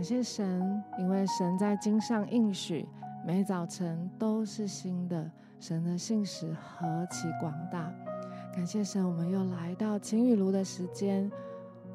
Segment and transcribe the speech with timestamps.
[0.00, 2.88] 感谢神因为神在经上应许
[3.22, 7.92] 每早晨都是新的神的信使何其广大。
[8.50, 11.30] 感谢神我们又来到晴雨庐的时间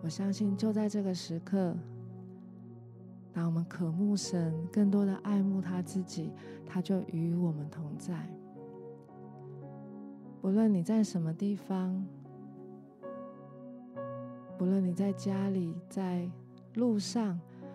[0.03, 1.75] 我相信就在这个时刻
[3.33, 6.31] 当我们渴慕神更多的爱慕他自己
[6.63, 8.13] 他就与我们同在。
[10.43, 12.05] 不论你在什么地方
[14.59, 16.29] 不论你在家里在
[16.75, 17.41] 路上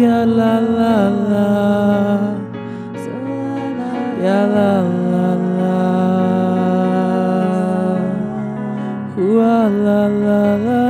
[0.00, 1.48] ya la la la.
[4.22, 4.72] Ya la
[5.10, 5.28] la
[5.58, 5.76] la.
[9.18, 9.40] Ooh,
[9.84, 10.87] la la la.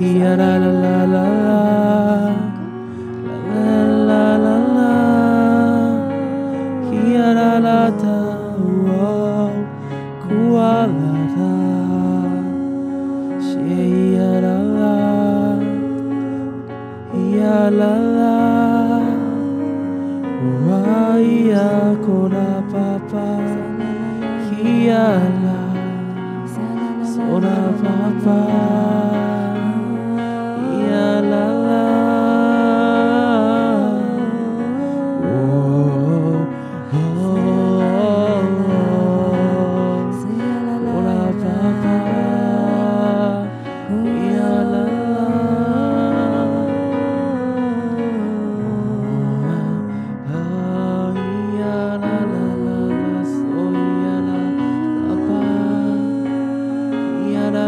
[0.00, 1.47] la la la la.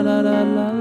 [0.03, 0.44] la la la.
[0.44, 0.80] la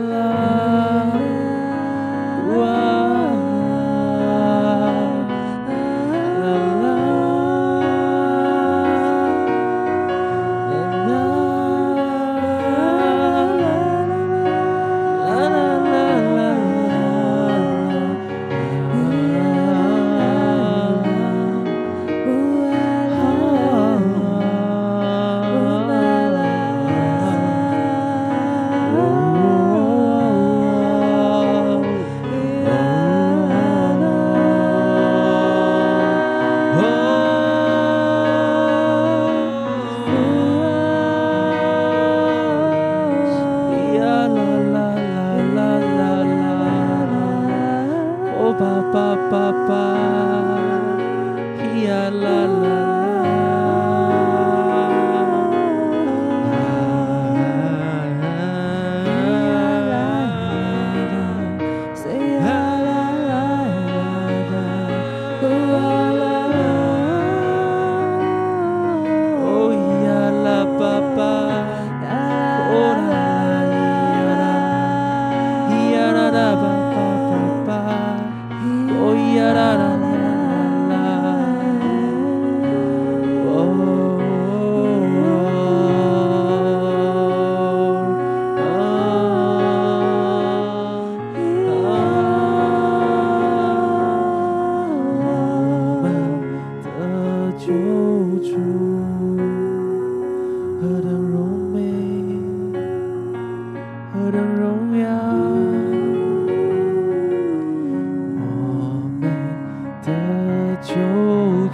[111.19, 111.69] 主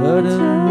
[0.00, 0.61] 何等。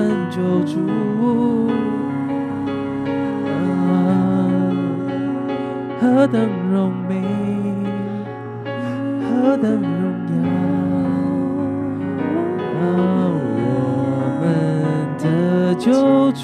[0.00, 0.80] 们救主。
[3.46, 3.52] 啊，
[6.00, 6.40] 何等
[6.72, 7.12] 荣美，
[9.20, 9.84] 何等荣
[10.30, 10.32] 耀，
[12.80, 12.82] 我
[14.40, 14.42] 们
[15.18, 15.24] 的
[15.74, 15.92] 救
[16.32, 16.40] 主。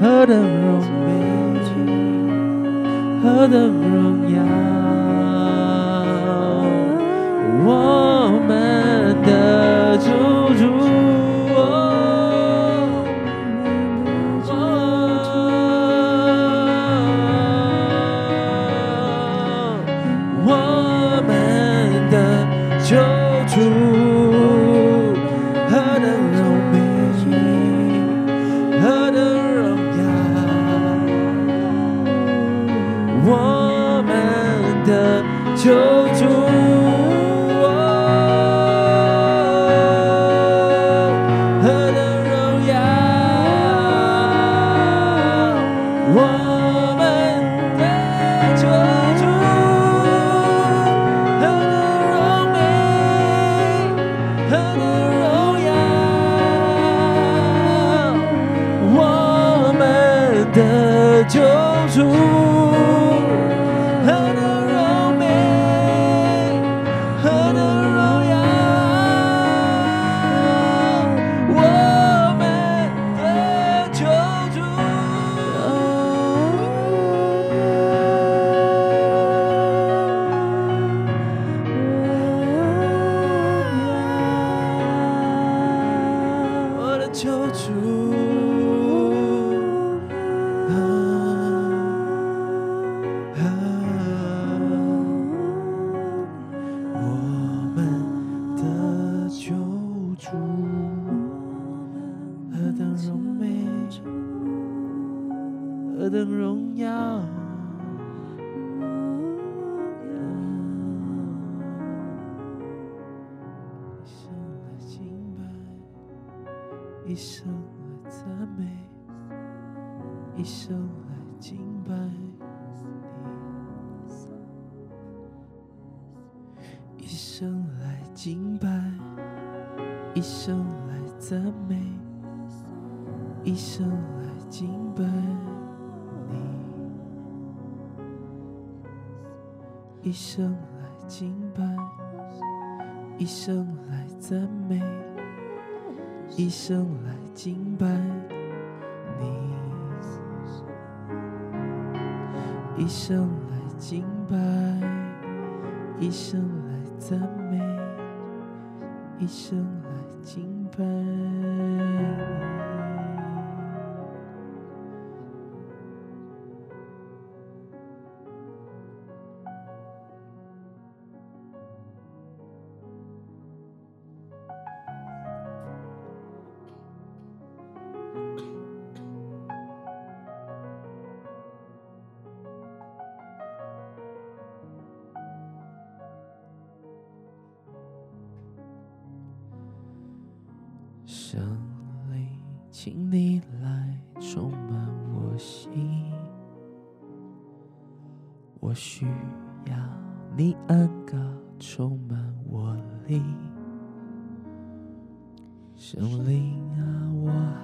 [0.00, 1.08] 何等荣美，
[3.22, 3.54] 何等
[3.92, 3.94] 荣
[4.34, 4.36] 耀，
[7.64, 7.68] 我
[8.48, 8.50] 们
[9.22, 9.28] 的
[9.98, 10.41] 主。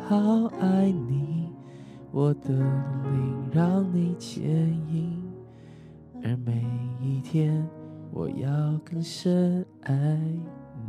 [0.08, 0.16] 好
[0.58, 1.52] 爱你，
[2.12, 4.42] 我的灵让你牵
[4.90, 5.22] 引，
[6.24, 6.66] 而每
[6.98, 7.68] 一天
[8.10, 8.48] 我要
[8.82, 9.92] 更深爱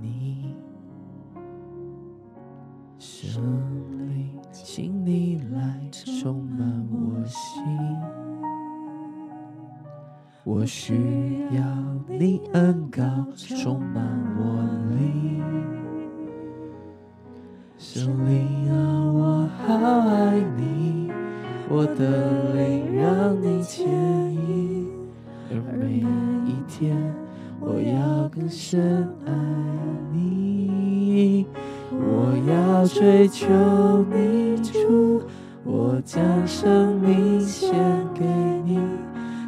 [0.01, 0.55] 你。
[2.97, 3.43] 圣
[4.07, 7.61] 灵，请你来充满我心，
[10.45, 11.61] 我需要
[12.07, 13.03] 你恩膏
[13.35, 14.01] 充满
[14.37, 14.63] 我
[14.95, 15.78] 灵。
[17.91, 18.77] 圣灵啊，
[19.11, 19.73] 我好
[20.09, 21.11] 爱你，
[21.67, 23.87] 我的灵让你牵
[24.31, 24.87] 引，
[25.49, 26.05] 而每
[26.45, 26.95] 一天
[27.59, 29.33] 我要更深爱
[30.13, 31.47] 你。
[31.91, 33.47] 我要追求
[34.13, 35.23] 你主，
[35.63, 37.73] 我将生命献
[38.13, 38.23] 给
[38.65, 38.79] 你，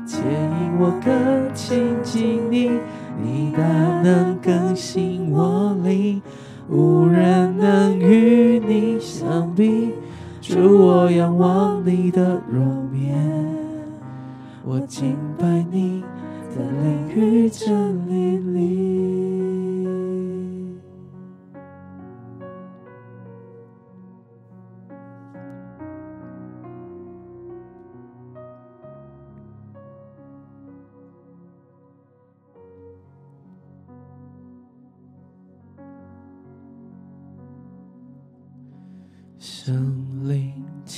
[0.08, 2.72] 牵引我更亲近你，
[3.22, 3.62] 你大
[4.02, 6.20] 能更新我灵。
[6.70, 9.94] 无人能与你相比，
[10.42, 13.16] 主，我仰望你的容颜，
[14.64, 16.04] 我敬拜你，
[16.50, 19.21] 在灵与真理里。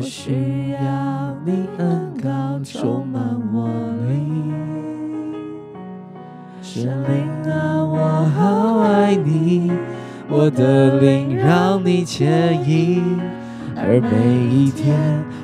[0.00, 3.68] 我需要你恩膏充满我
[4.08, 5.34] 灵。
[6.62, 9.70] 神灵啊，我好爱你，
[10.26, 13.20] 我的灵让你牵引，
[13.76, 14.96] 而每一天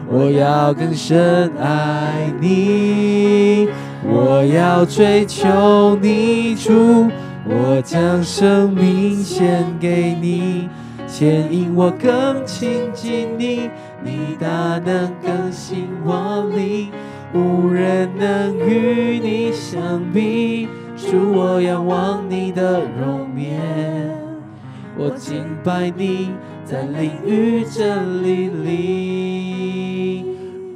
[0.08, 3.68] 我要更深爱你，
[4.08, 7.10] 我要追求你主。
[7.46, 10.66] 我将生命献给你，
[11.06, 13.70] 牵引我更亲近你，
[14.04, 16.90] 你大能更新我灵，
[17.34, 20.68] 无人能与你相比。
[20.96, 24.16] 主，我仰望你的容颜，
[24.96, 26.30] 我敬拜你，
[26.64, 30.24] 在灵与真理里。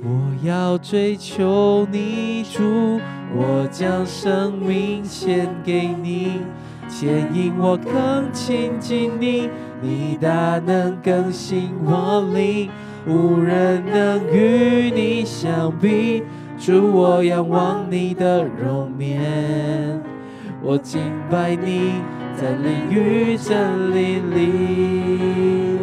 [0.03, 3.01] 我要追求你，主，
[3.35, 6.41] 我将生命献给你。
[6.89, 9.49] 牵引我更亲近你，
[9.81, 12.69] 你大能更新我灵，
[13.07, 16.23] 无人能与你相比。
[16.59, 20.03] 主，我仰望你的容颜，
[20.63, 21.93] 我敬拜你，
[22.37, 25.79] 在灵与真理里。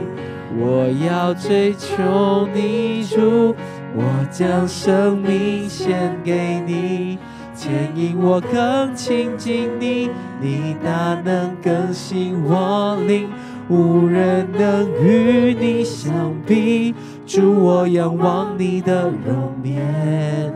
[0.59, 3.55] 我要追求你，主，
[3.95, 7.17] 我将生命献给你。
[7.55, 13.27] 牵引我更亲近你，你大能更新我灵，
[13.69, 16.95] 无人能与你相比。
[17.25, 20.53] 主，我仰望你的容颜，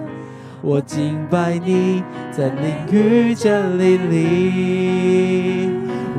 [0.62, 5.70] 我敬拜你，在灵与真理里。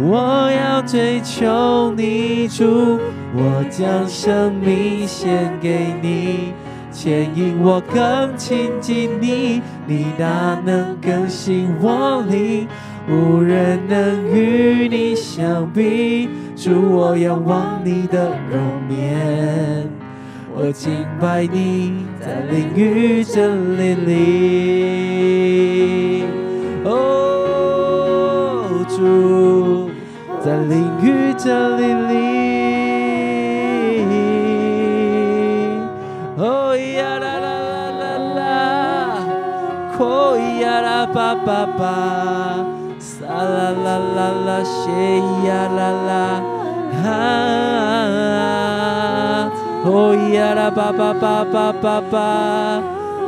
[0.04, 2.98] 我要追求你，主，
[3.34, 6.52] 我将生命献给你。
[6.90, 12.68] 牵引我更亲近你，你大能更新我灵，
[13.08, 16.28] 无人能与你相比。
[16.56, 19.88] 主，我仰望你的容颜，
[20.54, 24.10] 我敬拜你，在灵与真理里。
[26.84, 29.90] 哦，主，
[30.40, 31.82] 在灵与真理
[32.12, 32.22] 里。
[41.14, 42.71] 巴巴巴，沙啦啦啦啦，谢呀啦啦，
[47.02, 47.08] 哈，
[49.84, 52.14] 哦呀啦巴巴巴巴巴巴，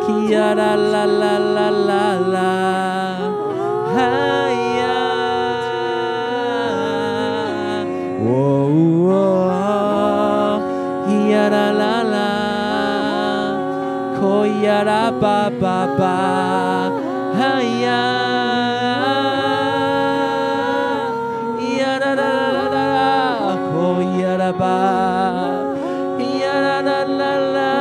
[0.07, 1.93] 叽呀啦啦啦啦啦
[2.33, 2.39] 啦，
[3.95, 3.97] 哈
[4.79, 4.83] 呀，
[8.25, 8.29] 哦
[9.11, 9.13] 哦，
[11.09, 12.17] 叽呀啦啦啦，
[14.21, 14.23] 可
[14.63, 14.91] 呀啦
[15.21, 15.25] 巴
[15.61, 15.63] 巴
[15.99, 16.01] 巴。
[17.37, 17.43] 哎
[17.83, 18.84] 呀，呀啦啦啦啦
[24.45, 24.77] la ba
[26.41, 27.75] ya la la la la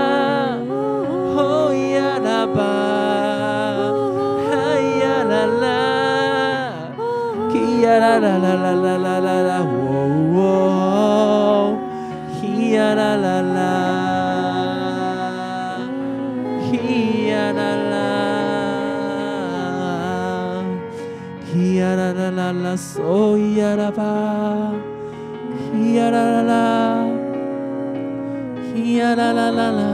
[23.00, 23.76] oh ya
[25.94, 26.64] yeah la la la.
[29.16, 29.92] La la la la.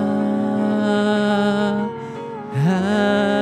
[2.56, 3.39] Ah.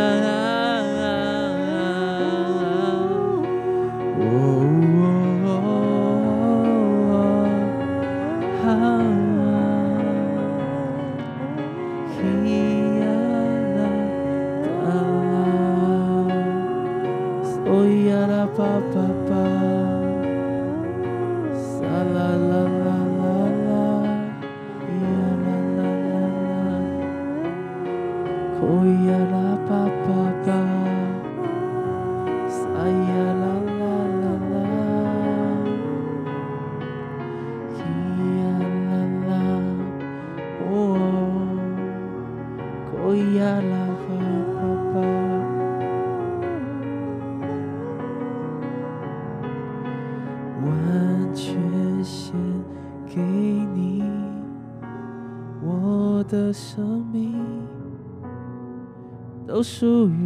[59.58, 60.17] 不属于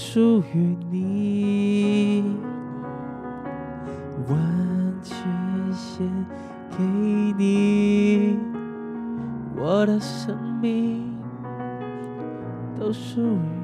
[0.00, 2.22] 属于你，
[4.28, 4.38] 完
[5.02, 5.16] 全
[5.72, 6.08] 献
[6.70, 6.84] 给
[7.36, 8.38] 你，
[9.56, 10.36] 我的生。
[10.60, 11.16] 命
[12.78, 13.57] 都属于。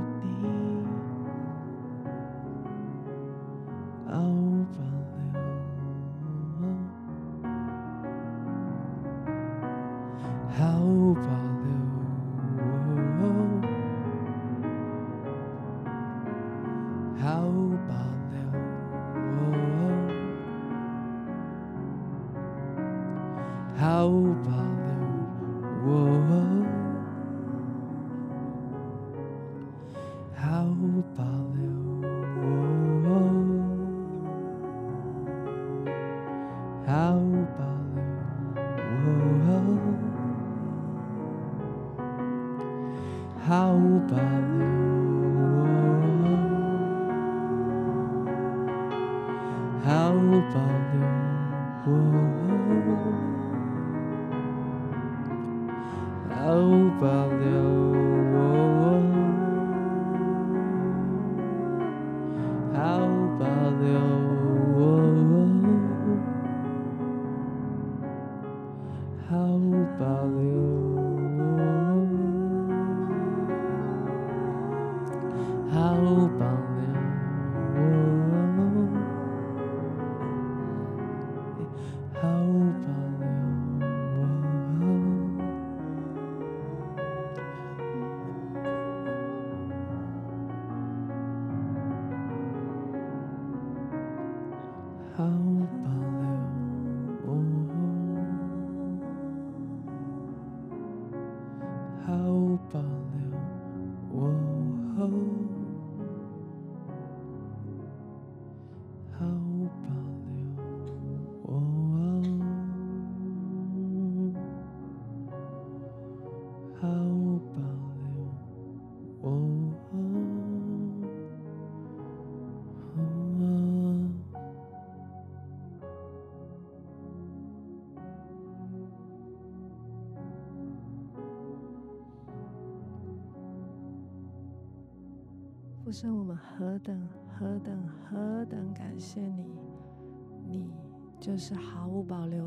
[102.06, 104.24] 毫无保留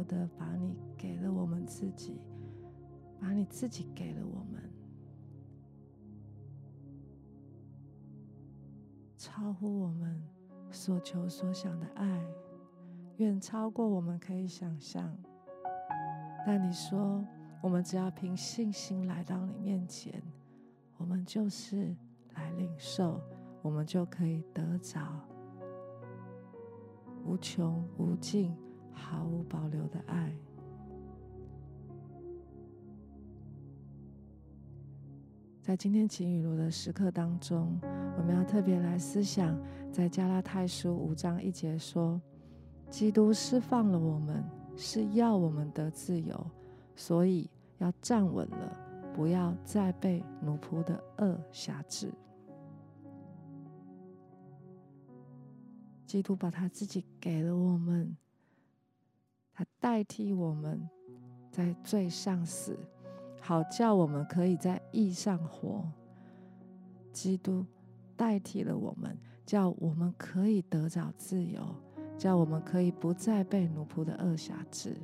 [0.07, 2.21] 的把你给了我们自己
[3.19, 4.61] 把你自己给了我们
[9.17, 10.23] 超乎我们
[10.71, 12.25] 所求所想的爱
[13.17, 15.17] 远超过我们可以想象。
[16.45, 17.25] 但你说
[17.61, 20.23] 我们只要凭信心来到你面前
[20.95, 21.93] 我们就是
[22.35, 23.19] 来领受
[23.61, 24.99] 我们就可以得着
[27.25, 28.55] 无穷无尽
[28.97, 30.35] 毫无保留的爱。
[35.61, 37.77] 在今天晴雨露的时刻当中，
[38.17, 39.57] 我们要特别来思想，
[39.91, 42.21] 在加拉太书五章一节说
[42.89, 44.43] ：“基督释放了我们，
[44.77, 46.49] 是要我们得自由，
[46.95, 48.77] 所以要站稳了，
[49.13, 52.09] 不要再被奴仆的恶挟制。”
[56.05, 58.15] 基督把他自己给了我们，
[59.57, 60.87] 他代替我们
[61.51, 62.77] 在罪上死。
[63.41, 65.83] 好叫我们可以在义上活，
[67.11, 67.65] 基督
[68.15, 69.17] 代替了我们，
[69.47, 71.63] 叫我们可以得着自由，
[72.19, 74.95] 叫我们可以不再被奴仆的恶辖制。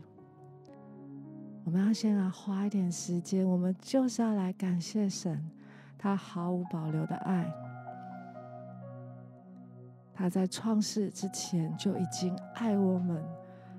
[1.64, 5.50] 我们要先来花一点时间，我们就是要来感谢神，
[5.98, 7.52] 他毫无保留的爱，
[10.14, 13.24] 他在创世之前就已经爱我们，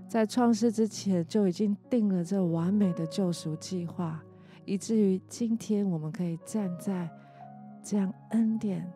[0.08, 4.22] 在创世之前就已经定了这完美的救赎计划。
[4.64, 7.10] 以至于今天，我们可以站在
[7.82, 8.90] 这样恩典、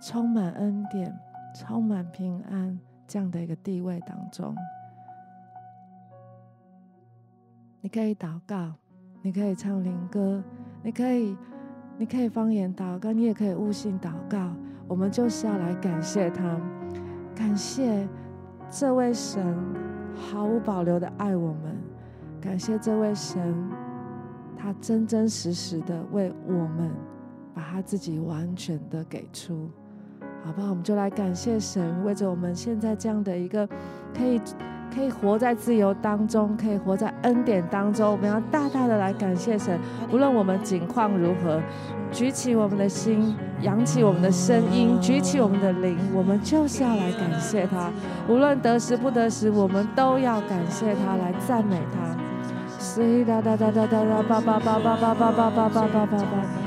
[0.00, 1.14] 充满恩典、
[1.54, 4.54] 充满平安这样的一个地位当中。
[7.82, 8.72] 你可以祷告，
[9.20, 10.42] 你可以唱灵歌，
[10.82, 11.36] 你可以，
[11.98, 14.52] 你可以方言祷告，你也可以悟性祷告。
[14.88, 16.58] 我们就是要来感谢他，
[17.34, 18.08] 感谢
[18.70, 19.56] 这位神
[20.14, 21.76] 毫无保留的爱我们，
[22.40, 23.54] 感谢这位神。
[24.56, 26.90] 他真真实实的为我们
[27.54, 29.70] 把他自己完全的给出，
[30.44, 30.68] 好不好？
[30.68, 33.66] 我们就来感谢神，为着我们现在这样的一个
[34.14, 34.38] 可以
[34.94, 39.78] 可以活在自由当中，可以活在恩典当中，我们要大大的来感谢神。
[40.12, 41.60] 无论我们境况如何，
[42.10, 47.90] 举起我们的心，扬起我们的声音，举起我们的灵，我们就是要来感谢他。
[48.28, 52.16] 无论得时不得时，我们都要感谢他，来赞美他。
[53.24, 56.59] 哒哒哒哒哒哒叭叭叭叭叭叭叭叭叭叭叭，呼啦啦啦啦啦个沙，叭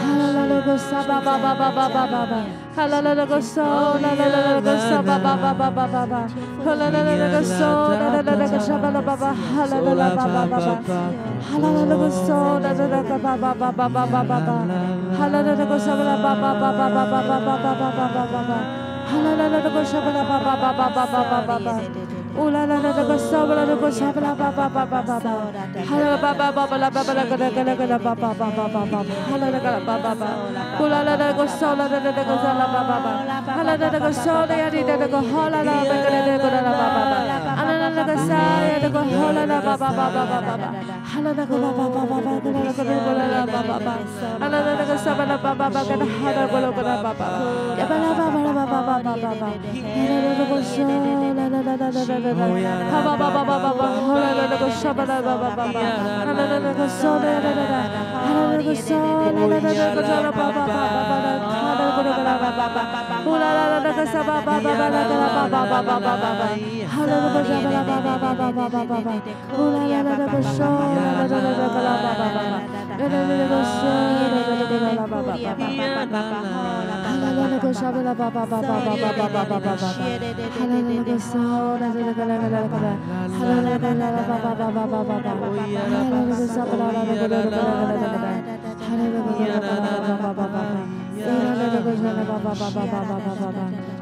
[0.00, 0.39] Hallelujah.
[21.60, 22.09] Hallelujah.
[22.40, 25.00] Ula la la la la saba la la la saba la ba ba ba ba
[25.08, 25.32] ba ba.
[25.90, 27.98] Hala ba ba ba ba la ba ba la ga la ga la ga la
[27.98, 29.00] ba ba ba ba ba ba.
[29.30, 30.28] Hala la ga la ba ba ba.
[30.82, 33.12] Ula la la la saba la la la la saba la ba ba ba.
[33.58, 36.20] Hala la la la saba la ya di la la hala la ba ga la
[36.26, 37.59] la ga la ba ba ba.
[66.90, 67.79] Hallelujah.
[92.70, 93.99] Hallelujah.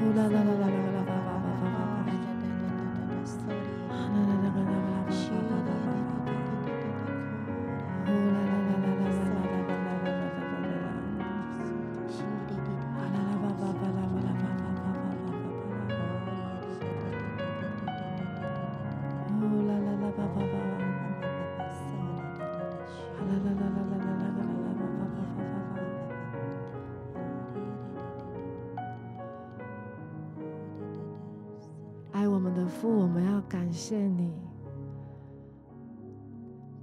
[0.00, 1.07] Ooh la la la la la la.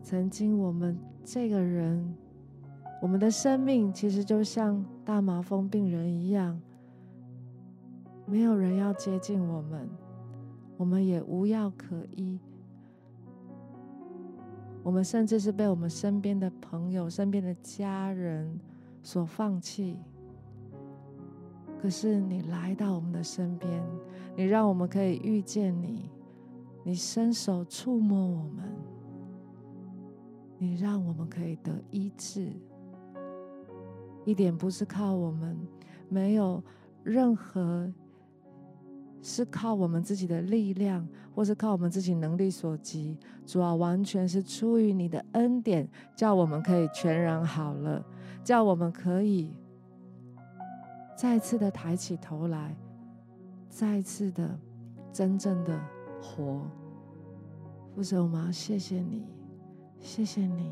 [0.05, 2.15] 曾经我们这个人，
[3.01, 6.61] 我们的生命其实就像大麻风病人一样，
[8.27, 9.89] 没有人要接近我们，
[10.77, 12.39] 我们也无药可医。
[14.83, 18.59] 我们甚至是被我们身边的朋友、身边的家人
[19.01, 19.97] 所放弃。
[21.81, 23.83] 可是你来到我们的身边，
[24.37, 26.11] 你让我们可以遇见你，
[26.83, 28.74] 你伸手触摸我们，
[30.57, 32.51] 你让我们可以得医治。
[34.23, 35.57] 一点不是靠我们，
[36.09, 36.63] 没有
[37.03, 37.91] 任何。
[39.27, 48.05] 是靠我们自己的力量，或是靠我们自己能力所及，主要完全是出于你的恩典，叫我们可以全然好了，
[48.43, 49.57] 叫我们可以
[51.17, 52.77] 再次的抬起头来，
[53.67, 54.59] 再次的
[55.11, 55.75] 真正的
[56.21, 56.61] 活。
[57.95, 59.25] 父神，我们要谢谢你，
[59.99, 60.71] 谢谢你。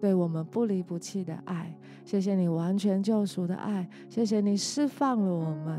[0.00, 5.78] 对我们不离不弃的爱，谢谢你完全救赎的爱，谢谢你释放了我们，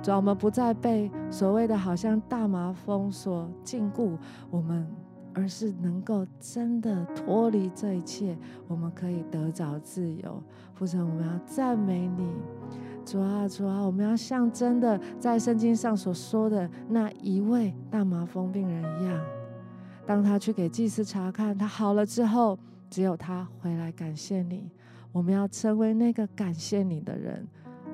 [0.00, 4.16] 主要我们不再被所谓的好像大麻风所禁锢。
[4.50, 4.86] 我们，
[5.34, 10.40] 而是能够真的脱离这一切，我们可以得着自由。
[10.74, 12.30] 父神，我们要赞美你，
[13.04, 19.20] 主啊主啊，我们要像真的在圣经上所说的那一位大麻风病人一样，
[20.06, 22.58] 当他去给祭司查看，他好了之后。
[22.88, 24.70] 只有他回来感谢你，
[25.10, 27.44] 我们要成为那个感谢你的人。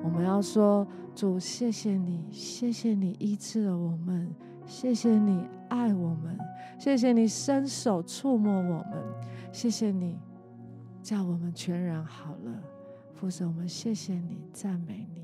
[0.03, 4.29] 我们要说：主，谢谢你，谢谢你医治了我们，
[4.67, 6.37] 谢谢你爱我们，
[6.79, 9.03] 谢谢你伸手触摸我们，
[9.51, 10.19] 谢谢你
[11.01, 12.63] 叫我们全然好了。
[13.15, 15.22] 父神，我们谢谢你，赞美你。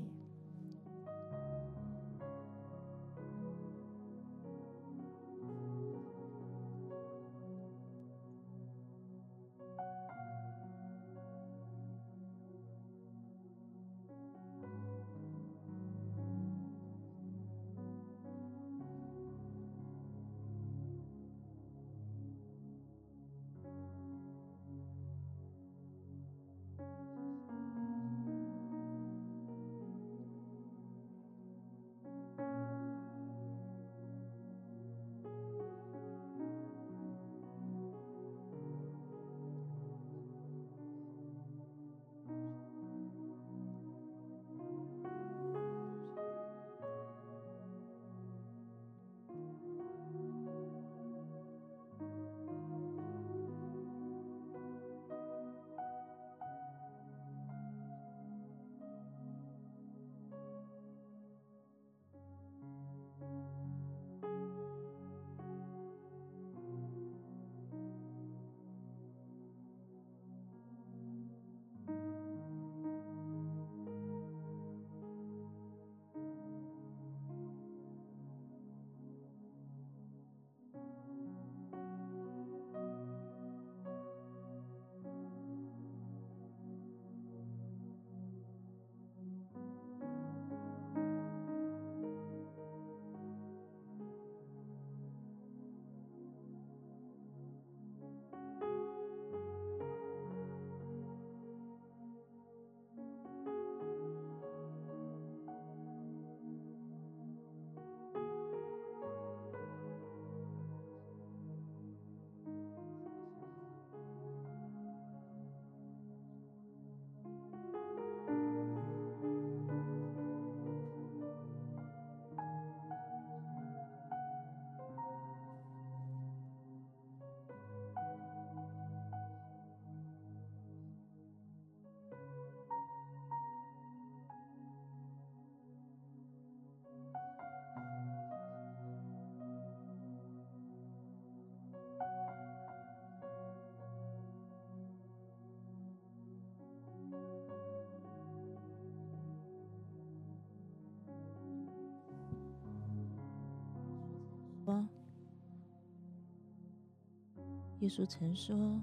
[157.80, 158.78] 耶稣曾说：“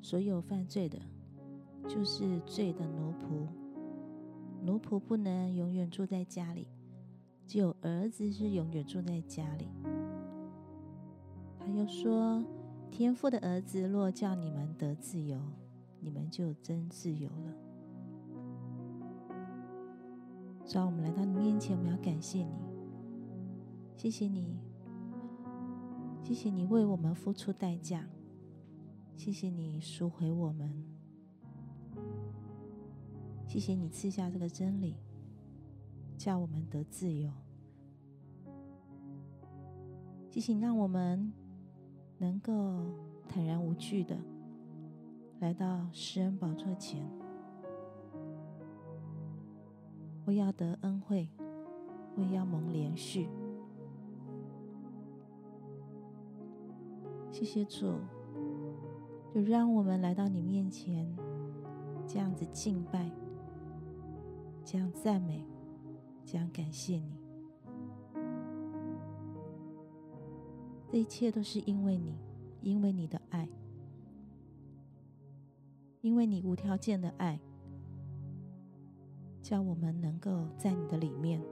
[0.00, 0.98] 所有犯罪的，
[1.86, 3.46] 就是罪的奴仆。
[4.62, 6.66] 奴仆不能永远住在家里，
[7.46, 9.68] 只有儿子是永远住在家里。”
[11.60, 12.42] 他又说
[12.90, 15.38] ：“天父的儿子若叫你们得自由，
[16.00, 17.54] 你们就真自由了。”
[20.64, 22.54] 主啊，我们来到你面前，我们要感谢你。
[23.94, 24.58] 谢谢你，
[26.22, 28.08] 谢谢你为我们付出代价，
[29.14, 30.84] 谢谢你赎回我们，
[33.46, 34.96] 谢谢你赐下这个真理，
[36.18, 37.30] 叫我们得自由。
[40.28, 41.32] 谢谢你让我们
[42.18, 42.84] 能够
[43.28, 44.18] 坦然无惧的
[45.40, 47.08] 来到施恩宝座前。
[50.24, 51.28] 我要得恩惠，
[52.16, 53.28] 我要蒙怜恤。
[57.30, 57.98] 谢谢主，
[59.34, 61.10] 就让我们来到你面前，
[62.06, 63.10] 这样子敬拜，
[64.64, 65.44] 这样赞美，
[66.26, 67.16] 这样感谢你。
[70.90, 72.18] 这一切都是因为你，
[72.60, 73.48] 因为你的爱，
[76.02, 77.40] 因为你无条件的爱。
[79.40, 81.42] 叫我们能够在你的里面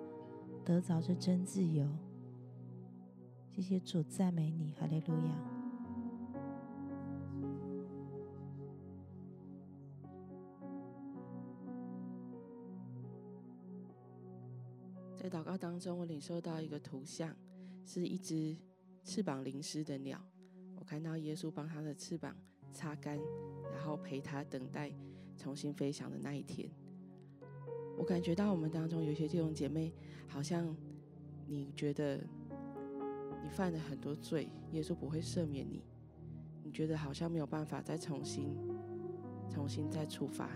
[0.64, 1.88] 得着这真自由。
[3.48, 5.59] 谢谢主，赞美你，哈利路亚。
[15.60, 17.36] 当中，我领受到一个图像，
[17.84, 18.56] 是一只
[19.04, 20.18] 翅膀淋湿的鸟。
[20.74, 22.34] 我看到耶稣帮他的翅膀
[22.72, 23.18] 擦干，
[23.70, 24.90] 然后陪他等待
[25.36, 26.70] 重新飞翔的那一天。
[27.98, 29.92] 我感觉到我们当中有些弟兄姐妹，
[30.26, 30.74] 好像
[31.46, 32.16] 你觉得
[33.42, 35.84] 你犯了很多罪，耶稣不会赦免你，
[36.64, 38.56] 你觉得好像没有办法再重新、
[39.50, 40.50] 重新再出发。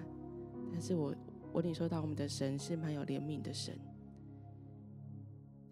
[0.72, 1.14] 但是我
[1.52, 3.78] 我领受到我们的神是蛮有怜悯的神，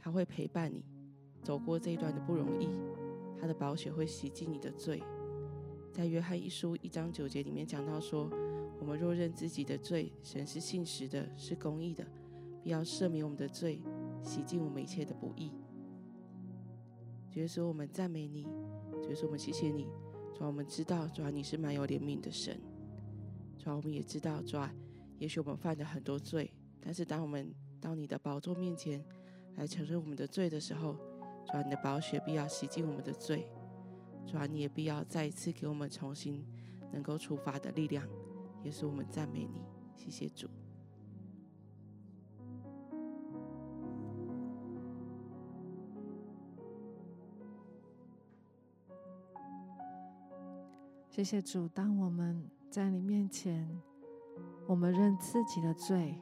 [0.03, 0.85] 他会陪伴你
[1.43, 2.69] 走过这一段的不容易，
[3.41, 5.03] 他的宝血会洗净你的罪。
[5.91, 8.29] 在约翰一书一章九节里面讲到说。
[8.81, 12.05] 我们若认自己的罪，神是信实的，是公义的，
[12.65, 13.81] 必要赦免我们的罪，
[14.25, 15.53] 洗净我们一切的不义。
[17.31, 18.43] 主耶稣，我们赞美你，
[19.01, 19.87] 主耶稣，我们谢谢你。
[20.35, 22.61] 主啊，我们知道，主啊，你是蛮有怜悯的神。
[23.57, 24.75] 主啊，我们也知道，主啊，
[25.21, 29.01] 也许我们犯了很多罪，但是当我们到你的宝座面前
[29.57, 30.95] 来承认我们的罪的时候，
[31.47, 33.49] 主啊，你的宝血必要洗净我们的罪。
[34.27, 36.45] 主啊，你也必要再一次给我们重新
[36.93, 38.07] 能够出发的力量。
[38.63, 39.61] 也是我们赞美你，
[39.97, 40.49] 谢谢主。
[51.11, 53.69] 谢谢主，当我们在你面前，
[54.67, 56.19] 我们认自己的罪，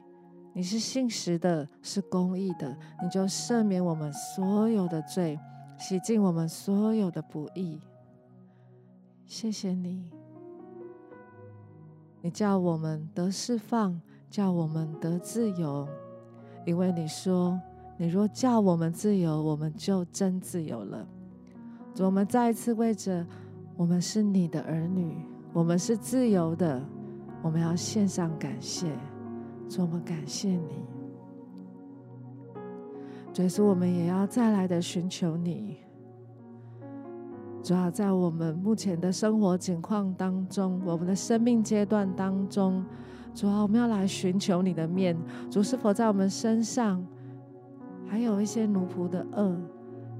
[0.53, 5.39] 你是信实的，是公义的，你就赦免我们所有的罪，
[5.79, 7.79] 洗净我们所有的不义。
[9.25, 10.03] 谢谢你。
[12.21, 13.99] 你叫我们得释放，
[14.29, 15.87] 叫我们得自由，
[16.65, 17.59] 因为你说，
[17.97, 21.07] 你若叫我们自由，我们就真自由了。
[21.99, 23.25] 我们再一次为着
[23.77, 26.83] 我们是你的儿女，我们是自由的，
[27.41, 28.87] 我们要献上感谢。
[29.71, 30.83] 主，我们感谢你。
[33.31, 35.77] 主，所以我们也要再来的寻求你。
[37.63, 42.83] 主要在我们目前的生活情况当中，我们的生命阶段当中，
[43.33, 45.17] 主要我们要来寻求你的面。
[45.49, 47.01] 主，是否在我们身上
[48.05, 49.55] 还有一些奴仆的恶，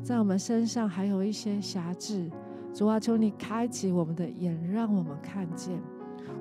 [0.02, 2.32] 在我们身上还有一些瑕疵？
[2.74, 5.78] 主啊，求你开启我们的眼，让我们看见。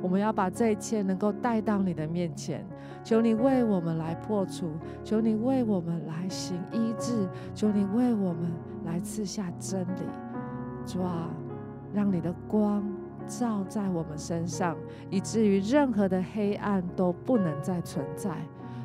[0.03, 2.64] 我们要把这一切能够带到你的面前，
[3.05, 4.70] 求你为我们来破除，
[5.05, 8.53] 求你为我们来行医治，求你为我们
[8.85, 10.03] 来赐下真理。
[10.87, 11.28] 主啊，
[11.93, 12.83] 让你的光
[13.26, 14.76] 照在我们身上，
[15.11, 18.31] 以至于任何的黑暗都不能再存在。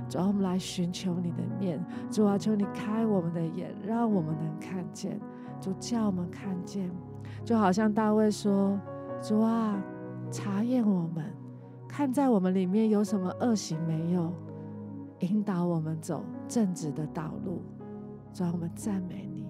[0.09, 1.83] 主啊，我们来寻求你的面。
[2.11, 5.19] 主啊，求你开我们的眼，让我们能看见。
[5.61, 6.91] 主叫我们看见，
[7.43, 8.79] 就好像大卫说
[9.19, 9.81] ：“主啊，
[10.32, 11.23] 查验我们，
[11.88, 14.32] 看在我们里面有什么恶行没有，
[15.19, 17.61] 引导我们走正直的道路。”
[18.34, 19.45] 主啊，我们赞美你。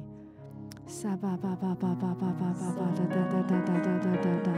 [0.86, 4.54] 沙巴巴巴巴巴巴巴巴巴哒哒哒哒哒哒哒哒哒，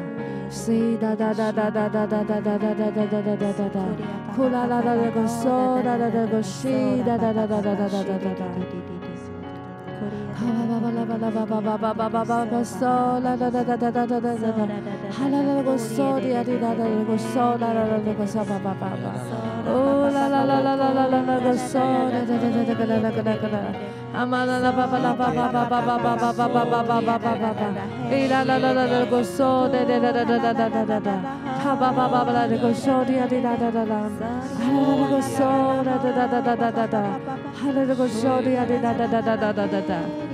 [0.49, 8.43] 西哒哒哒哒哒哒哒哒哒哒哒哒哒哒哒哒哒，库拉拉拉拉个嗦哒哒哒个西哒哒哒哒哒哒哒哒哒哒，
[39.87, 40.26] Hallelujah.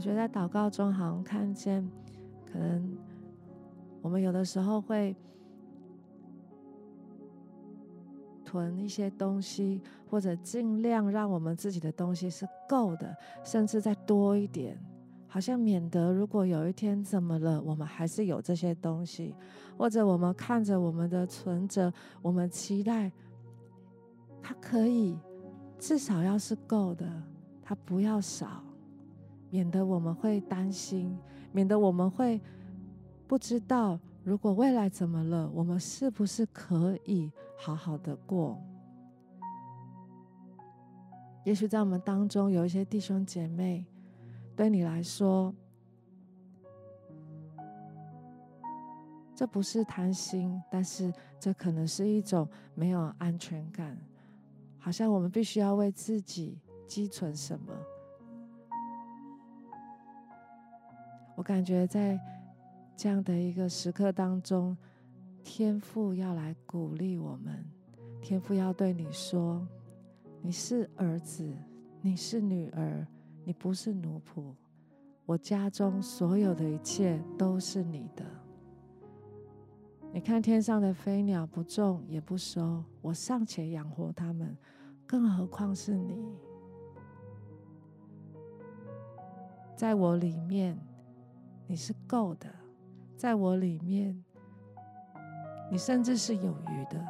[0.00, 1.86] 我觉得在祷告中，好像看见，
[2.50, 2.96] 可能
[4.00, 5.14] 我们有的时候会
[8.42, 14.82] 囤一些东西，或者尽量让我们自己的东西是够的，甚至再多一点，
[15.28, 19.34] 好像免得如果有一天怎么了，我们还是有这些东西，
[19.76, 21.92] 或者我们看着我们的存折，
[22.22, 23.12] 我们期待
[24.40, 25.18] 它可以
[25.78, 27.06] 至少要是够的，
[27.62, 28.64] 它不要少。
[29.50, 31.18] 免得我们会担心，
[31.52, 32.40] 免得我们会
[33.26, 38.60] 不知道，如果未来怎么了，我们是不是可以好好的过？
[41.44, 43.86] 也许在我们当中有一些弟兄姐妹，
[44.54, 45.54] 对你来说，
[49.34, 53.98] 这不是贪心，但是这可能是一种没有安全感，
[54.78, 57.72] 好像我们必须要为自己积存什么。
[61.40, 62.20] 我感觉在
[62.94, 64.76] 这样的一个时刻当中，
[65.42, 67.64] 天父要来鼓励我们，
[68.20, 69.66] 天父要对你说
[70.42, 71.50] ：“你是儿子，
[72.02, 73.06] 你是女儿，
[73.42, 74.52] 你不是奴仆。
[75.24, 78.22] 我家中所有的一切都是你的。
[80.12, 84.54] 你看天上的飞鸟，不种也不收，我尚且养活他们，
[85.06, 86.22] 更何况是你？
[89.74, 90.78] 在我里面。”
[91.70, 92.52] 你是够的，
[93.16, 94.24] 在我里面，
[95.70, 97.00] 你甚至是有余的，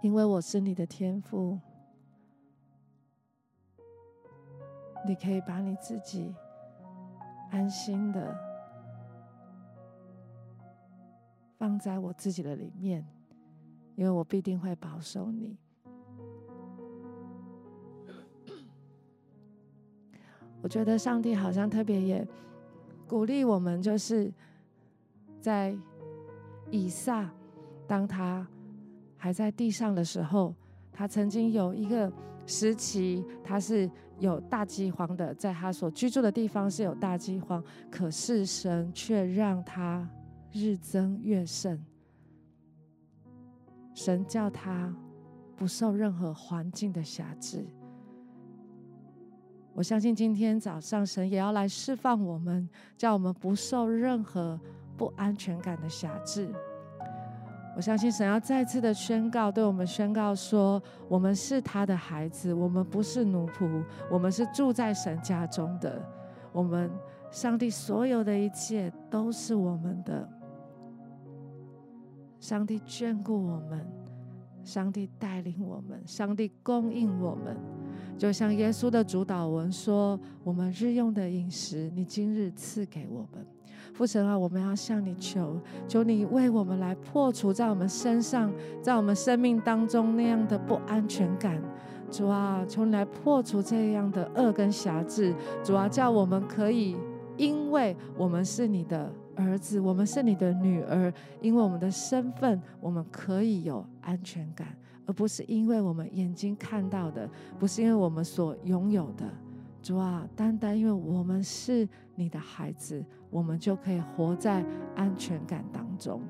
[0.00, 1.58] 因为我是你的天赋，
[5.04, 6.32] 你可以把你自己
[7.50, 8.38] 安心的
[11.58, 13.04] 放在我自己的里面，
[13.96, 15.58] 因为我必定会保守你。
[20.66, 22.26] 我觉得上帝好像特别也
[23.06, 24.32] 鼓励我们，就是
[25.40, 25.72] 在
[26.72, 27.30] 以撒
[27.86, 28.44] 当他
[29.16, 30.52] 还在地上的时候，
[30.92, 32.12] 他曾经有一个
[32.46, 33.88] 时期，他是
[34.18, 40.04] 有大饥荒的，在他所居住的地方是有大饥荒，可是神却让他
[40.50, 41.80] 日增月盛。
[43.94, 44.92] 神叫他
[45.54, 47.64] 不受任何环境的辖制。
[49.76, 52.66] 我相信今天早上神也要来释放我们，
[52.96, 54.58] 叫我们不受任何
[54.96, 56.48] 不安全感的辖制。
[57.76, 66.02] 我相信神要再次的宣告，对我们宣告说：我们是他的孩子，我们不是奴仆，我们是住在神家中的。
[66.52, 66.90] 我们
[67.30, 70.26] 上帝所有的一切都是我们的。
[72.40, 73.86] 上帝眷顾我们，
[74.66, 77.56] 上帝带领我们，上帝供应我们。
[78.18, 83.46] 就像耶稣的主祷文说：我们日用的饮食，你今日赐给我们。
[83.94, 85.56] 父神啊，我们要向你求，
[85.86, 88.52] 求你为我们来破除在我们身上，
[88.82, 91.62] 在我们生命当中那样的不安全感。
[92.10, 95.32] 主啊，求你来破除这样的恶跟辖制。
[95.62, 96.96] 主啊，叫我们可以，
[97.36, 107.28] 因为我们是你的儿子，我们是你的女儿，因为我们的身份，我们可以有安全感，而不是因为我们眼睛看到的，
[107.58, 109.28] 不是因为我们所拥有的。
[109.82, 116.22] 主啊，单单因为我们是你的孩子，我们就可以活在安全感当中。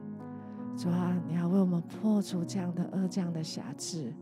[0.76, 4.12] 主啊，你要为我们破除这样的恶、这样的辖制，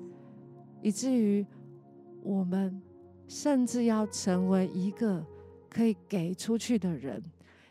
[0.82, 1.44] 以至于
[2.22, 2.80] 我们
[3.26, 5.24] 甚至要成为一个
[5.68, 7.20] 可以给出去的人，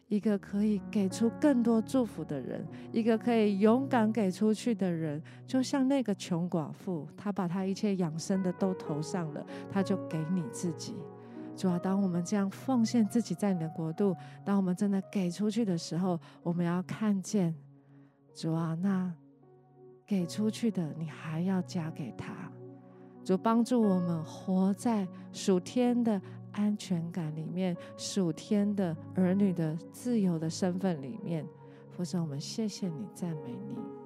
[0.08, 5.22] 一个可以给出更多祝福的人，一个可以勇敢给出去的人。
[5.47, 10.95] 就像那个穷寡妇，她把她一切养生的都投上了，她就给你自己。
[11.56, 17.56] 主啊，当我们这样奉献自己在你的国度，当我们真的给出去的时候，我们要看见，
[18.34, 19.14] 主啊，那
[20.06, 22.34] 给出去的你还要加给他。
[23.24, 26.22] 主帮助我们活在属天的
[26.54, 31.45] 安全感里面，属天的儿女的自由的身份里面。
[31.91, 34.03] 父神，我们谢谢你，赞美你。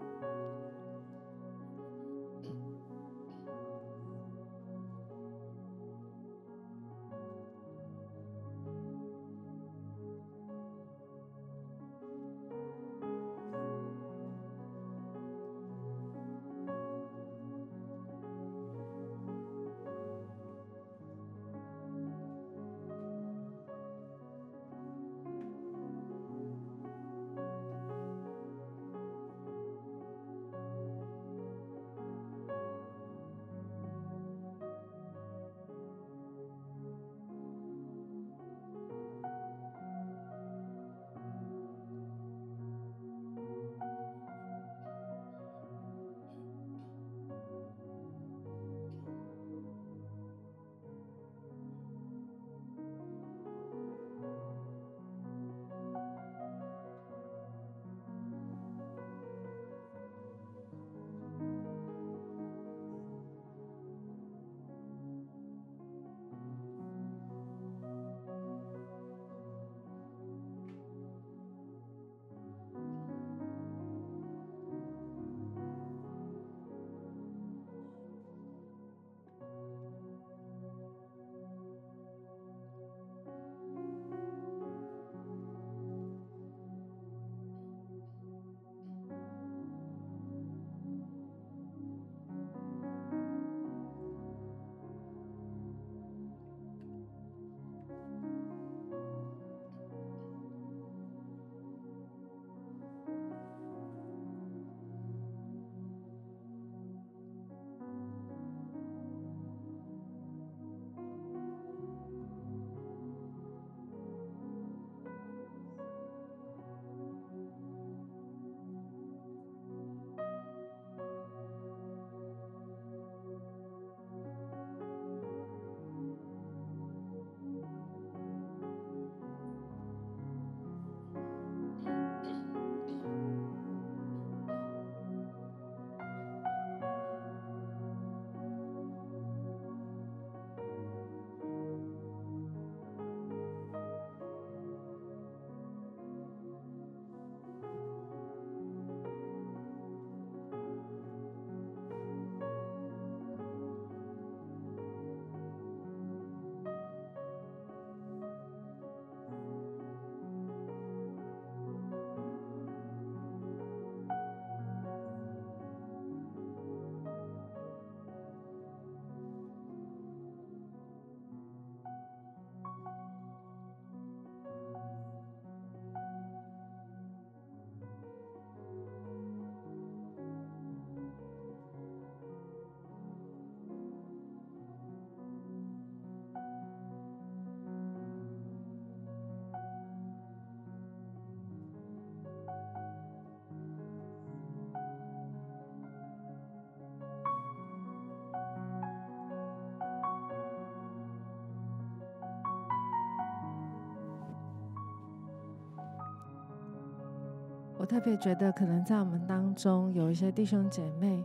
[207.87, 211.23] 特别觉得，可能在我们当中有一些弟兄姐妹，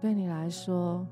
[0.00, 1.06] 对你来说，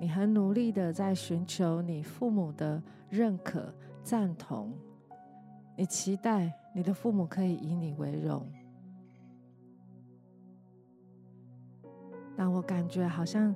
[0.00, 3.72] 你很努力的在寻求你父母的认可、
[4.02, 4.72] 赞同，
[5.76, 8.44] 你期待你的父母可以以你为荣。
[12.36, 13.54] 但我感觉好像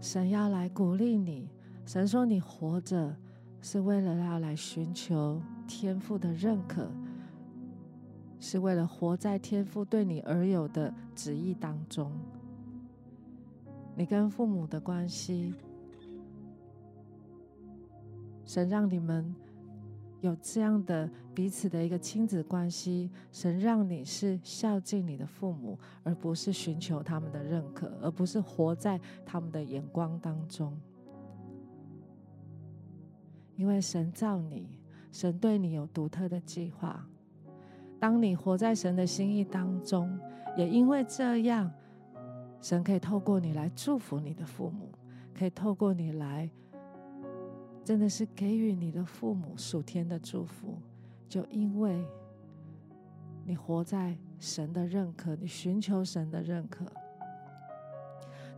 [0.00, 1.48] 神要来鼓励你，
[1.86, 3.16] 神说你活着
[3.62, 6.90] 是为了要来寻求天父的认可。
[8.44, 12.12] 是为了活在天父对你而有的旨意当中。
[13.96, 15.54] 你跟父母的关系，
[18.44, 19.34] 神让你们
[20.20, 23.10] 有这样的彼此的一个亲子关系。
[23.32, 30.78] 神让你是孝敬你的父母，而不是寻求他们的认可，而不是活在他们的眼光当中。
[33.56, 34.78] 因为神造你，
[35.10, 37.08] 神对你有独特的计划。
[38.04, 40.20] 当你活在神的心意当中，
[40.58, 41.72] 也因为这样，
[42.60, 44.90] 神可以透过你来祝福你的父母，
[45.32, 46.50] 可以透过你来，
[47.82, 50.76] 真的是给予你的父母属天的祝福。
[51.30, 52.04] 就因为
[53.42, 56.84] 你活在神的认可，你寻求神的认可。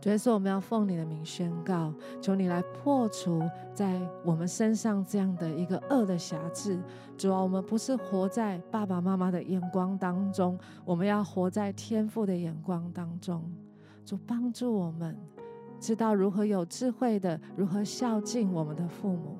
[0.07, 3.43] 所以说，我们要奉你的名宣告，求你来破除
[3.73, 6.79] 在我们身上这样的一个恶的辖制。
[7.17, 13.43] 主啊，我们不是活在爸爸妈妈的眼光当中，我们要活在天父的眼光当中。
[14.05, 15.13] 主帮助我们，
[15.77, 19.37] 知道如何有智慧的如何孝敬我们的父母，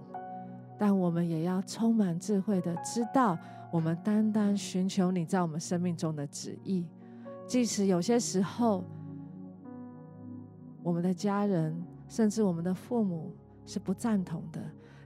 [0.78, 3.38] 但我们也要充满智慧的知道，
[3.72, 6.86] 我们单单寻求你在我们生命中的旨意，
[7.45, 8.84] 即使有些时候。
[10.88, 11.75] 我们的家人，
[12.07, 13.35] 甚至我们的父母
[13.65, 14.61] 是不赞同的，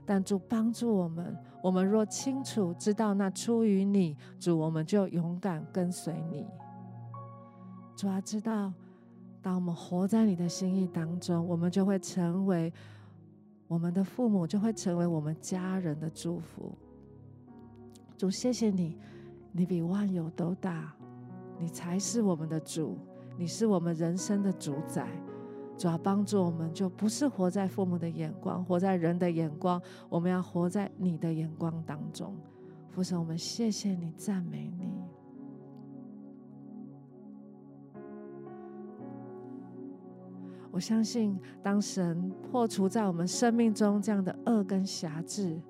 [0.06, 1.36] 但主帮助我们。
[1.60, 6.46] 我们若清楚知道那出于你，主，我们就勇敢跟随你。
[7.96, 8.72] 主啊，知道
[9.42, 12.72] 当我们活在你的心意当中，我们就会成为
[13.66, 16.70] 我们的父母，就会成为我们家人的祝福。
[18.16, 18.96] 主，谢谢你，
[19.50, 20.94] 你比万有都大，
[21.58, 22.96] 你才是我们的主，
[23.36, 25.08] 你是我们人生的主宰。
[25.82, 32.36] 主要帮助我们，就不是活在父母的眼光，活在人的眼光，我们要活在你的眼光当中。
[32.90, 34.92] 父神，我们谢谢你，赞美你。
[40.70, 45.60] 我相信，当神破除在我们生命中这样的恶跟辖制，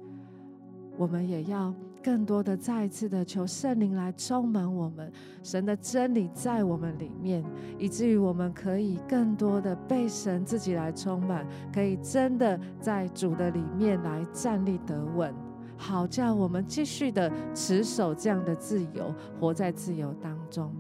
[0.99, 1.75] 我们也要。
[2.03, 5.11] 更多的再一次的求圣灵来充满我们，
[5.43, 7.45] 神的真理在我们里面，
[7.79, 15.33] 以至于我们可以更多的被神自己来充满，可以真的在主的里面来站立得稳，
[15.77, 20.73] 好叫我们继续的持守这样的自由，活在自由当中，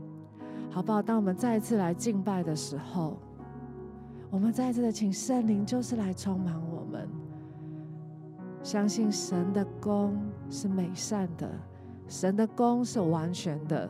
[0.70, 1.00] 好不好？
[1.00, 3.16] 当我们再一次来敬拜的时候，
[4.30, 7.08] 我们再一次的请圣灵就是来充满我们。
[8.62, 10.16] 相信神的工
[10.52, 11.50] 是美善的，
[12.06, 13.88] 神的工是完全的。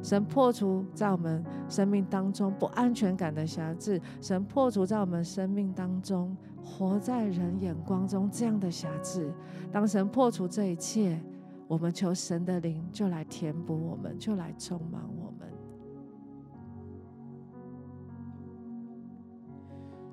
[0.00, 9.32] 神破除在我们生命当中不安全感的辖制，神破除在我们生命当中活在人眼光中这样的辖制。
[9.72, 11.20] 当神破除这一切，
[11.66, 15.48] 我们求神的灵就来填补我们，就来充满我们。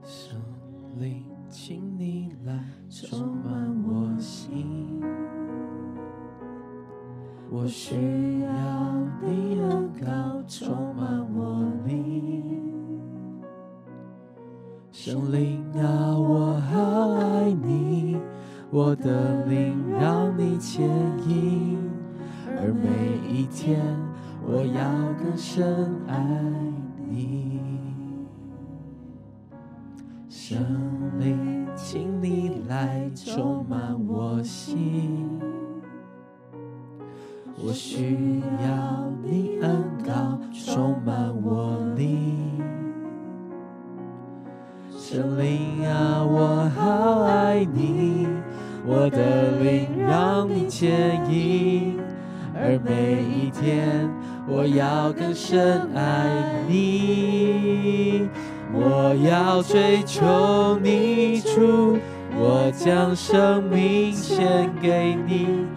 [0.04, 0.42] 圣
[0.98, 5.02] 灵，请你来充满我心，
[7.54, 8.48] 我需要
[9.22, 12.72] 你恩膏充满我灵。
[14.90, 18.18] 圣灵啊，我好爱你，
[18.70, 20.88] 我的灵让你牵
[21.28, 21.78] 引，
[22.48, 23.82] 而每一天
[24.48, 26.18] 我要更深爱
[27.10, 27.60] 你。
[30.30, 30.58] 圣
[31.20, 35.28] 灵，请你来充满我心，
[37.64, 42.60] 我需要你恩膏充满我灵。
[44.98, 48.28] 圣灵啊，我好爱你，
[48.84, 52.00] 我的灵让你牵引，
[52.56, 54.10] 而每一天
[54.48, 58.28] 我要更深爱你。
[58.74, 61.96] 我要追求你主，
[62.36, 65.68] 我将生命献给你，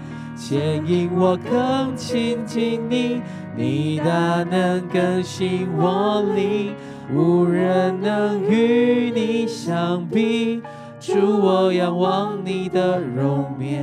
[0.47, 3.23] 牵引我更亲近你，
[3.57, 6.75] 你大能更新我灵，
[7.11, 10.63] 无人能与你相比。
[11.01, 13.83] 主，我仰望你的容颜，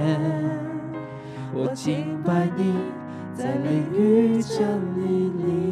[1.51, 2.75] 我敬拜你。
[3.33, 5.71] 在灵与真理里。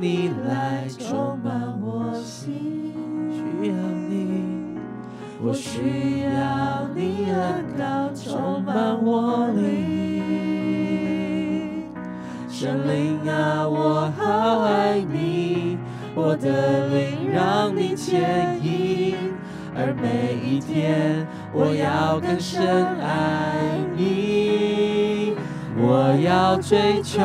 [0.00, 2.54] 你来充满我心，
[3.30, 3.74] 需要
[4.08, 4.78] 你，
[5.42, 10.32] 我需要你恩膏充满我灵。
[12.48, 15.76] 圣灵啊，我好爱你，
[16.14, 19.34] 我的灵让你牵引，
[19.76, 25.34] 而每一天我要更深爱你。
[25.82, 27.20] 我要追求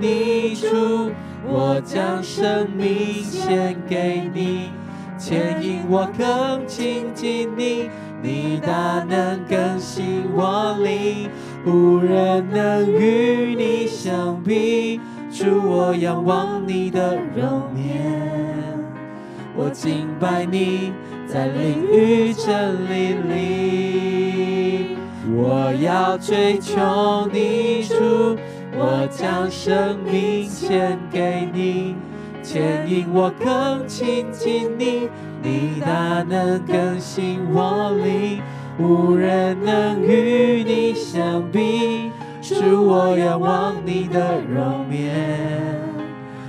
[0.00, 1.10] 你主，
[1.54, 4.70] 我将生命献给你，
[5.18, 7.90] 牵引我更亲近你，
[8.22, 11.28] 你大能更新我灵。
[11.66, 14.98] 无人能与你相比，
[15.30, 18.80] 主，我仰望你的容颜，
[19.54, 20.92] 我敬拜你，
[21.26, 24.96] 在灵与真理里，
[25.36, 27.94] 我要追求你，主，
[28.74, 31.94] 我将生命献给你，
[32.42, 35.08] 牵引我更亲近你，
[35.42, 38.40] 你大能更新我灵。
[38.78, 42.10] 无人能与你相比，
[42.40, 45.78] 主，我仰望你的容颜，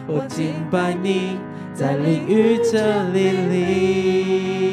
[0.07, 1.37] 我敬拜你，
[1.73, 4.72] 在灵与真理里，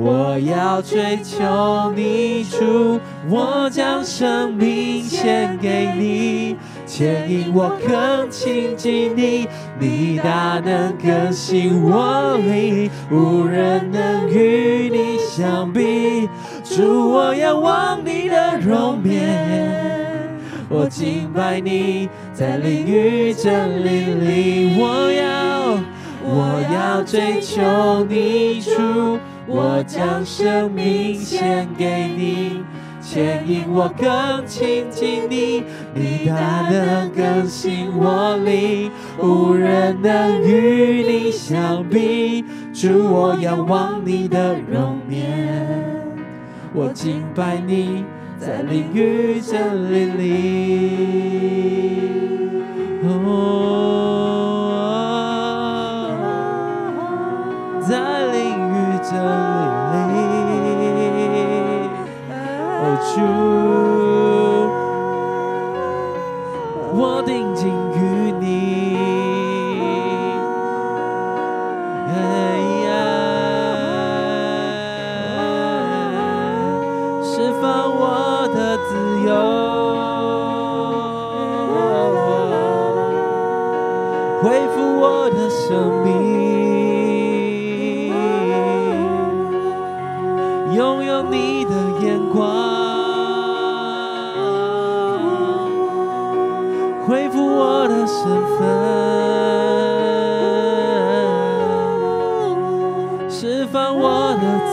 [0.00, 9.48] 我要追求你，主，我将生命献给你，牵引我更亲近你，
[9.80, 16.28] 你大能更新我灵，无人能与你相比。
[16.62, 20.30] 主，我仰望你的容颜，
[20.68, 25.76] 我敬拜你，在灵与真理里，我要，
[26.22, 29.18] 我要追求你，主，
[29.48, 32.62] 我将生命献给你，
[33.00, 42.44] 牵引我更亲近你，你大能更新我灵，无人能与你相比。
[42.74, 45.82] 主，我仰望你的容颜。
[46.74, 48.04] 我敬拜你，
[48.38, 52.07] 在灵与真理里。
[63.16, 63.67] 哦，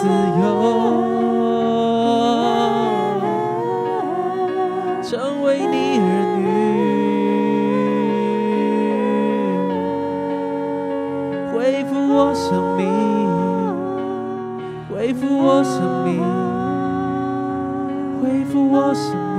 [0.06, 0.46] 自由，
[5.02, 6.06] 成为你儿
[6.38, 6.46] 女。
[11.52, 12.46] 恢复我生
[12.78, 12.86] 命，
[14.88, 15.74] 恢复我生
[16.06, 16.22] 命，
[18.22, 19.35] 恢复我生命，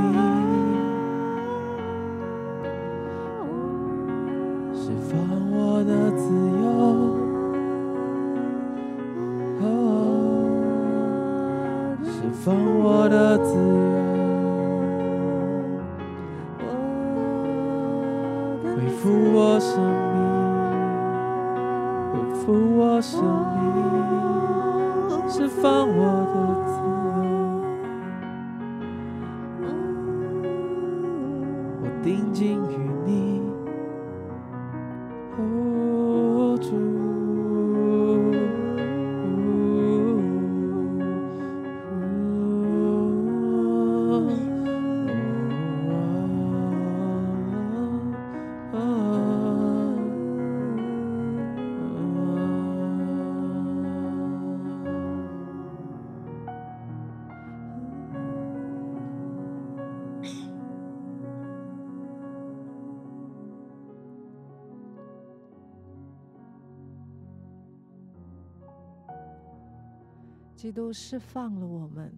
[70.76, 72.12] 都释放了我们，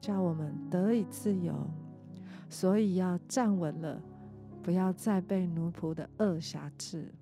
[0.00, 1.52] 叫我们得以自由，
[2.48, 4.00] 所以要站稳了，
[4.62, 7.12] 不要再被奴仆的轭挟制。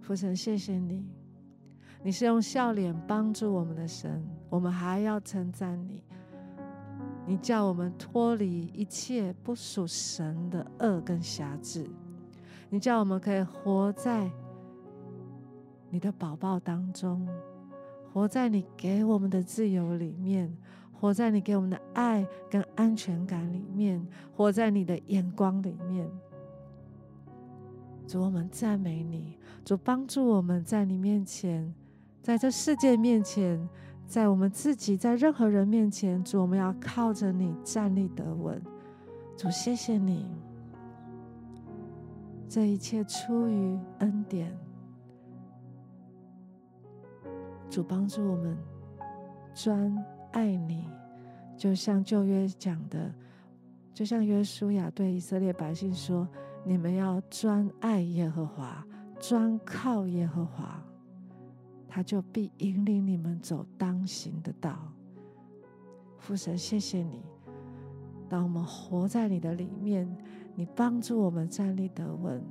[0.00, 1.06] 父神，谢谢你，
[2.02, 6.02] 你是用笑脸帮助我们的神，我们还要称赞你。
[7.24, 11.88] 你叫我们脱离一切不属神的恶跟挟制，
[12.70, 14.28] 你叫我们可以活在
[15.90, 17.24] 你的宝宝当中，
[18.12, 20.56] 活在你给我们的自由里面，
[20.92, 24.06] 活在你给我们的爱跟安全感里面，
[24.36, 26.08] 活在你的眼光里面。
[28.06, 31.72] 主，我们赞美你，主帮助我们在你面前，
[32.22, 33.68] 在这世界面前。
[34.06, 38.60] 在我们自己，在任何人面前，主，我们要靠着你站立得稳。
[39.36, 40.26] 主，谢谢你，
[42.48, 44.58] 这一切出于恩典。
[47.70, 48.58] 主帮助我们
[49.54, 49.96] 专
[50.32, 50.88] 爱你，
[51.56, 53.14] 就像旧约讲的，
[53.94, 56.28] 就像约书亚对以色列百姓说
[56.66, 58.84] ：“你们要专爱耶和华，
[59.20, 60.82] 专靠耶和华。”
[61.86, 64.92] 他就必引领你们走当行的道。
[66.18, 67.22] 父神，谢谢你，
[68.28, 70.08] 当我们活在你的里面，
[70.54, 72.42] 你帮助我们站立得稳。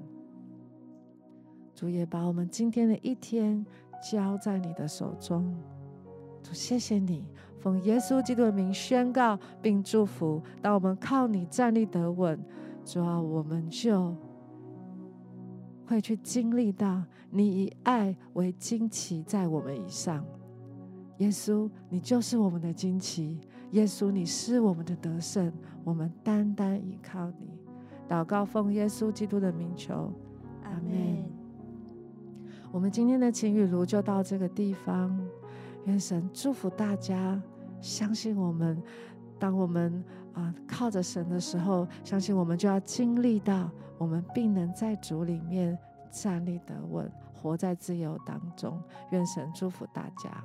[1.74, 3.66] 主也把我们今天的一天
[4.02, 5.56] 交在你的手中。
[6.42, 7.26] 主，谢谢你，
[7.60, 10.42] 奉耶稣基督的名宣告并祝福。
[10.62, 12.40] 当我们靠你站立得稳，
[12.86, 14.16] 主啊，我们就
[15.86, 17.04] 会去经历到。
[17.32, 20.26] 你以爱为旌旗在我们以上，
[21.18, 23.40] 耶稣，你就是我们的旌旗。
[23.70, 27.52] 耶稣，你是我们的得胜，我们单单依靠你。
[28.08, 30.12] 祷告奉耶稣基督的名求，
[30.64, 31.39] 阿门。
[32.72, 35.20] 我们今天的情雨炉就到这个地方，
[35.86, 37.42] 愿神祝福大家。
[37.82, 38.82] 相信我们，
[39.40, 40.04] 当我们
[40.34, 45.78] 啊、靠着神的时候，相信我们就要经历到，我们必能在主里面。
[46.12, 48.82] 站立得稳，活在自由当中。
[49.12, 50.44] 愿神祝福大家。